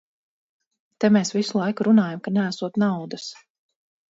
[1.03, 3.29] Te mēs visu laiku runājam, ka neesot naudas.